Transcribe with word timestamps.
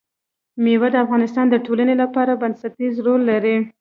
مېوې 0.63 0.89
د 0.91 0.95
افغانستان 1.05 1.45
د 1.49 1.55
ټولنې 1.65 1.95
لپاره 2.01 2.39
بنسټيز 2.41 2.93
رول 3.05 3.21
لري. 3.31 3.55